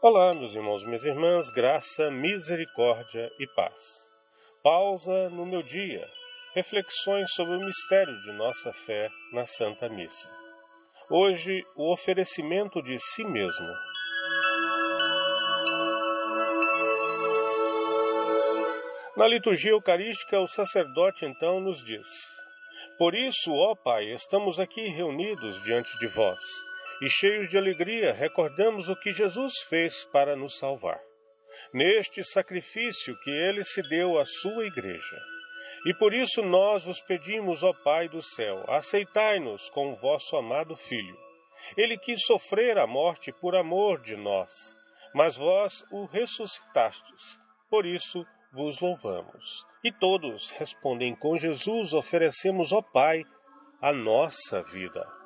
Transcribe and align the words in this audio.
Olá, 0.00 0.32
meus 0.32 0.54
irmãos, 0.54 0.84
minhas 0.84 1.02
irmãs, 1.04 1.50
graça, 1.50 2.08
misericórdia 2.08 3.32
e 3.36 3.48
paz. 3.48 4.08
Pausa 4.62 5.28
no 5.28 5.44
meu 5.44 5.60
dia. 5.60 6.08
Reflexões 6.54 7.28
sobre 7.34 7.56
o 7.56 7.60
mistério 7.60 8.14
de 8.22 8.30
nossa 8.30 8.72
fé 8.86 9.08
na 9.32 9.44
Santa 9.44 9.88
Missa. 9.88 10.30
Hoje, 11.10 11.64
o 11.74 11.92
oferecimento 11.92 12.80
de 12.80 12.96
si 12.96 13.24
mesmo. 13.24 13.66
Na 19.16 19.26
liturgia 19.26 19.72
eucarística, 19.72 20.38
o 20.38 20.46
sacerdote 20.46 21.24
então 21.24 21.58
nos 21.58 21.82
diz: 21.82 22.06
Por 22.96 23.16
isso, 23.16 23.52
ó 23.52 23.74
Pai, 23.74 24.04
estamos 24.12 24.60
aqui 24.60 24.82
reunidos 24.90 25.60
diante 25.64 25.98
de 25.98 26.06
vós 26.06 26.38
e 27.00 27.08
cheios 27.08 27.48
de 27.48 27.56
alegria 27.56 28.12
recordamos 28.12 28.88
o 28.88 28.96
que 28.96 29.12
Jesus 29.12 29.54
fez 29.68 30.04
para 30.06 30.34
nos 30.34 30.58
salvar. 30.58 31.00
Neste 31.72 32.24
sacrifício 32.24 33.18
que 33.20 33.30
ele 33.30 33.64
se 33.64 33.82
deu 33.82 34.18
à 34.18 34.24
sua 34.24 34.66
igreja. 34.66 35.20
E 35.86 35.94
por 35.94 36.12
isso 36.12 36.42
nós 36.42 36.84
vos 36.84 37.00
pedimos, 37.00 37.62
ó 37.62 37.72
Pai 37.72 38.08
do 38.08 38.20
céu, 38.20 38.64
aceitai-nos 38.68 39.68
com 39.70 39.92
o 39.92 39.96
vosso 39.96 40.36
amado 40.36 40.76
Filho. 40.76 41.16
Ele 41.76 41.96
quis 41.96 42.20
sofrer 42.24 42.78
a 42.78 42.86
morte 42.86 43.32
por 43.32 43.54
amor 43.54 44.00
de 44.00 44.16
nós, 44.16 44.50
mas 45.14 45.36
vós 45.36 45.84
o 45.90 46.04
ressuscitastes. 46.06 47.38
Por 47.70 47.86
isso 47.86 48.26
vos 48.52 48.80
louvamos. 48.80 49.64
E 49.84 49.92
todos 49.92 50.50
respondem 50.50 51.14
com 51.14 51.36
Jesus, 51.36 51.92
oferecemos, 51.92 52.72
ó 52.72 52.82
Pai, 52.82 53.24
a 53.80 53.92
nossa 53.92 54.62
vida. 54.64 55.17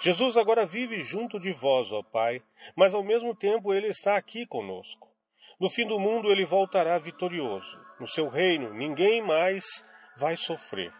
Jesus 0.00 0.34
agora 0.38 0.64
vive 0.64 0.98
junto 1.02 1.38
de 1.38 1.52
vós, 1.52 1.92
ó 1.92 2.02
Pai, 2.02 2.42
mas 2.74 2.94
ao 2.94 3.04
mesmo 3.04 3.34
tempo 3.34 3.74
ele 3.74 3.88
está 3.88 4.16
aqui 4.16 4.46
conosco. 4.46 5.06
No 5.60 5.68
fim 5.68 5.86
do 5.86 6.00
mundo 6.00 6.32
ele 6.32 6.46
voltará 6.46 6.98
vitorioso. 6.98 7.78
No 8.00 8.08
seu 8.08 8.26
reino 8.28 8.72
ninguém 8.72 9.20
mais 9.20 9.62
vai 10.16 10.38
sofrer. 10.38 10.90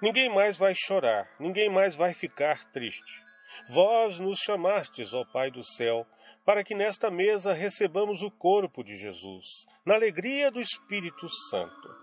Ninguém 0.00 0.34
mais 0.34 0.56
vai 0.56 0.74
chorar, 0.74 1.28
ninguém 1.38 1.68
mais 1.68 1.94
vai 1.94 2.14
ficar 2.14 2.64
triste. 2.72 3.22
Vós 3.68 4.18
nos 4.18 4.38
chamastes, 4.38 5.12
ó 5.12 5.22
Pai 5.26 5.50
do 5.50 5.62
céu, 5.62 6.06
para 6.42 6.64
que 6.64 6.74
nesta 6.74 7.10
mesa 7.10 7.52
recebamos 7.52 8.22
o 8.22 8.30
corpo 8.30 8.82
de 8.82 8.96
Jesus, 8.96 9.66
na 9.84 9.94
alegria 9.94 10.50
do 10.50 10.62
Espírito 10.62 11.28
Santo. 11.50 11.94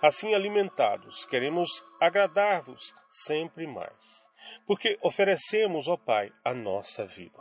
Assim 0.00 0.34
alimentados, 0.34 1.26
queremos 1.26 1.68
agradar-vos 2.00 2.94
sempre 3.10 3.66
mais 3.66 4.29
porque 4.66 4.98
oferecemos, 5.02 5.88
ó 5.88 5.96
Pai, 5.96 6.32
a 6.44 6.54
nossa 6.54 7.06
vida. 7.06 7.38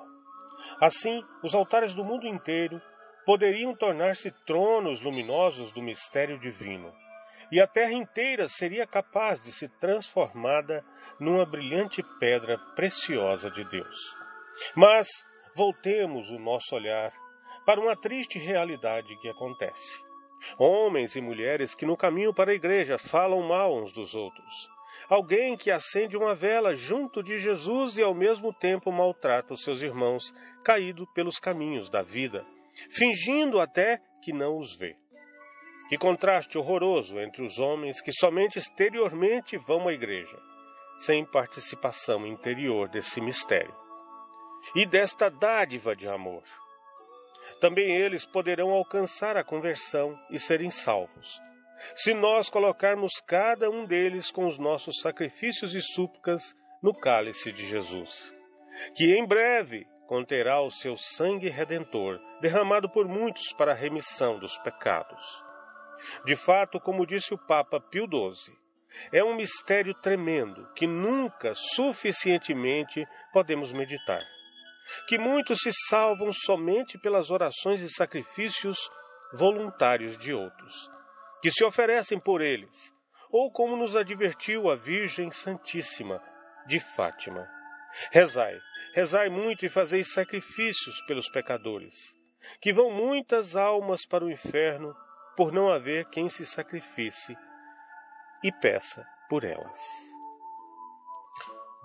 Assim, 0.79 1.23
os 1.43 1.53
altares 1.53 1.93
do 1.93 2.03
mundo 2.03 2.27
inteiro 2.27 2.81
poderiam 3.25 3.75
tornar-se 3.75 4.31
tronos 4.45 5.01
luminosos 5.01 5.71
do 5.71 5.81
mistério 5.81 6.39
divino, 6.39 6.93
e 7.51 7.59
a 7.59 7.67
terra 7.67 7.93
inteira 7.93 8.47
seria 8.47 8.85
capaz 8.85 9.41
de 9.43 9.51
ser 9.51 9.69
transformada 9.79 10.83
numa 11.19 11.45
brilhante 11.45 12.03
pedra 12.19 12.57
preciosa 12.75 13.49
de 13.51 13.63
Deus. 13.66 14.16
Mas 14.75 15.07
voltemos 15.55 16.29
o 16.29 16.39
nosso 16.39 16.75
olhar 16.75 17.11
para 17.66 17.81
uma 17.81 17.95
triste 17.95 18.39
realidade 18.39 19.16
que 19.17 19.29
acontece. 19.29 20.03
Homens 20.57 21.16
e 21.16 21.22
mulheres 21.22 21.75
que 21.75 21.85
no 21.85 21.97
caminho 21.97 22.34
para 22.34 22.51
a 22.51 22.55
igreja 22.55 22.97
falam 22.97 23.41
mal 23.41 23.75
uns 23.75 23.91
dos 23.91 24.16
outros, 24.16 24.69
Alguém 25.09 25.58
que 25.58 25.72
acende 25.72 26.16
uma 26.16 26.36
vela 26.36 26.75
junto 26.75 27.24
de 27.24 27.40
Jesus 27.40 27.97
e 27.97 28.03
ao 28.03 28.14
mesmo 28.14 28.53
tempo 28.53 28.92
maltrata 28.92 29.56
os 29.56 29.64
seus 29.64 29.81
irmãos, 29.81 30.31
caído 30.64 31.08
pelos 31.16 31.40
caminhos 31.40 31.90
da 31.90 32.03
vida, 32.03 32.46
fingindo 32.92 33.59
até 33.59 34.00
que 34.22 34.31
não 34.31 34.59
os 34.59 34.75
vê. 34.78 34.96
Que 35.90 35.97
contraste 35.97 36.59
horroroso 36.59 37.20
entre 37.20 37.44
os 37.44 37.58
homens 37.58 38.00
que 38.00 38.12
somente 38.12 38.59
exteriormente 38.59 39.58
vão 39.58 39.88
à 39.88 39.94
igreja, 39.94 40.40
sem 41.00 41.26
participação 41.26 42.28
interior 42.28 42.88
desse 42.88 43.20
mistério 43.20 43.74
e 44.76 44.86
desta 44.86 45.28
dádiva 45.28 45.96
de 45.96 46.08
amor. 46.08 46.44
Também 47.59 47.96
eles 47.96 48.28
poderão 48.28 48.70
alcançar 48.70 49.36
a 49.36 49.44
conversão 49.44 50.16
e 50.30 50.38
serem 50.38 50.70
salvos, 50.70 51.41
se 51.95 52.13
nós 52.13 52.50
colocarmos 52.50 53.11
cada 53.25 53.69
um 53.69 53.85
deles 53.85 54.31
com 54.31 54.47
os 54.47 54.57
nossos 54.57 55.00
sacrifícios 55.01 55.73
e 55.73 55.81
súplicas 55.81 56.55
no 56.81 56.94
cálice 56.94 57.51
de 57.51 57.67
Jesus, 57.67 58.33
que 58.95 59.16
em 59.16 59.25
breve 59.25 59.85
conterá 60.07 60.61
o 60.61 60.72
seu 60.72 60.95
sangue 60.97 61.49
redentor, 61.49 62.19
derramado 62.41 62.89
por 62.89 63.07
muitos 63.07 63.51
para 63.53 63.73
a 63.73 63.75
remissão 63.75 64.39
dos 64.39 64.57
pecados. 64.59 65.22
De 66.25 66.35
fato, 66.35 66.79
como 66.79 67.05
disse 67.05 67.33
o 67.33 67.38
Papa 67.38 67.79
Pio 67.79 68.05
XII, 68.05 68.55
é 69.11 69.23
um 69.23 69.35
mistério 69.35 69.94
tremendo 69.94 70.67
que 70.73 70.88
nunca 70.88 71.53
suficientemente 71.55 73.05
podemos 73.31 73.72
meditar. 73.72 74.22
Que 75.07 75.19
muitos 75.19 75.59
se 75.61 75.69
salvam 75.89 76.31
somente 76.33 76.97
pelas 76.97 77.29
orações 77.29 77.79
e 77.81 77.89
sacrifícios 77.89 78.78
voluntários 79.33 80.17
de 80.17 80.33
outros 80.33 80.89
que 81.41 81.51
se 81.51 81.63
oferecem 81.63 82.19
por 82.19 82.41
eles, 82.41 82.94
ou 83.31 83.51
como 83.51 83.75
nos 83.75 83.95
advertiu 83.95 84.69
a 84.69 84.75
Virgem 84.75 85.31
Santíssima 85.31 86.22
de 86.66 86.79
Fátima. 86.79 87.47
Rezai, 88.11 88.57
rezai 88.94 89.29
muito 89.29 89.66
e 89.66 89.69
fazei 89.69 90.03
sacrifícios 90.03 91.01
pelos 91.05 91.29
pecadores, 91.29 92.16
que 92.61 92.73
vão 92.73 92.91
muitas 92.91 93.55
almas 93.55 94.05
para 94.05 94.25
o 94.25 94.31
inferno 94.31 94.95
por 95.35 95.51
não 95.51 95.69
haver 95.69 96.05
quem 96.09 96.28
se 96.28 96.45
sacrifique 96.45 97.38
e 98.44 98.51
peça 98.51 99.05
por 99.29 99.44
elas. 99.44 99.79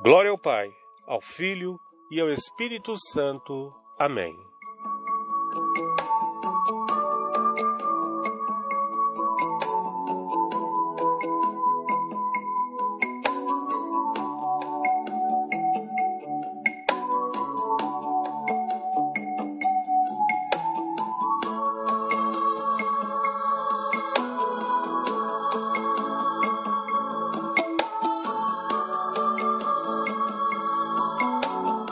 Glória 0.03 0.31
ao 0.31 0.38
Pai, 0.38 0.69
ao 1.06 1.20
Filho 1.20 1.78
e 2.10 2.20
ao 2.20 2.28
Espírito 2.28 2.97
Santo. 3.12 3.72
Amém. 3.98 4.34